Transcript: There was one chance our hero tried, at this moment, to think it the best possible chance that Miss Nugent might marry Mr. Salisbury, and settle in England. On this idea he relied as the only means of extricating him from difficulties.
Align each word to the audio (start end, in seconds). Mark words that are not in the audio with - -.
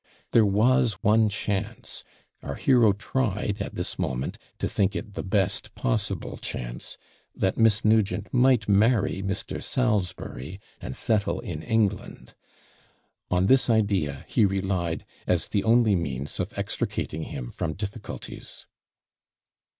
There 0.31 0.47
was 0.47 0.93
one 1.03 1.29
chance 1.29 2.03
our 2.41 2.55
hero 2.55 2.91
tried, 2.91 3.61
at 3.61 3.75
this 3.75 3.99
moment, 3.99 4.39
to 4.57 4.67
think 4.67 4.95
it 4.95 5.13
the 5.13 5.21
best 5.21 5.75
possible 5.75 6.37
chance 6.37 6.97
that 7.35 7.55
Miss 7.59 7.85
Nugent 7.85 8.33
might 8.33 8.67
marry 8.67 9.21
Mr. 9.21 9.61
Salisbury, 9.61 10.59
and 10.81 10.95
settle 10.95 11.39
in 11.41 11.61
England. 11.61 12.33
On 13.29 13.45
this 13.45 13.69
idea 13.69 14.25
he 14.27 14.43
relied 14.43 15.05
as 15.27 15.49
the 15.49 15.63
only 15.63 15.95
means 15.95 16.39
of 16.39 16.51
extricating 16.57 17.25
him 17.25 17.51
from 17.51 17.73
difficulties. 17.73 18.65